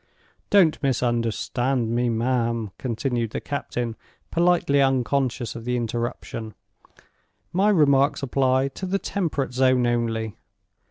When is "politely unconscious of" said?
4.31-5.63